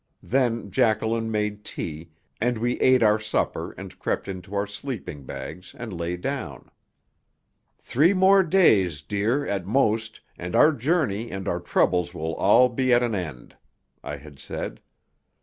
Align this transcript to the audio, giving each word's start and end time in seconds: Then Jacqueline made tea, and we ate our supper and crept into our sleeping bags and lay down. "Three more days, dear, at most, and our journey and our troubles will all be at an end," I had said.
Then 0.23 0.71
Jacqueline 0.71 1.29
made 1.29 1.63
tea, 1.63 2.09
and 2.41 2.57
we 2.57 2.79
ate 2.79 3.03
our 3.03 3.19
supper 3.19 3.73
and 3.73 3.99
crept 3.99 4.27
into 4.27 4.55
our 4.55 4.65
sleeping 4.65 5.25
bags 5.25 5.75
and 5.77 5.93
lay 5.95 6.17
down. 6.17 6.71
"Three 7.77 8.11
more 8.11 8.41
days, 8.41 9.03
dear, 9.03 9.45
at 9.45 9.67
most, 9.67 10.19
and 10.39 10.55
our 10.55 10.71
journey 10.71 11.29
and 11.29 11.47
our 11.47 11.59
troubles 11.59 12.15
will 12.15 12.33
all 12.33 12.67
be 12.67 12.91
at 12.91 13.03
an 13.03 13.13
end," 13.13 13.55
I 14.03 14.17
had 14.17 14.39
said. 14.39 14.81